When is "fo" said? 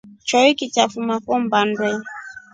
1.25-1.33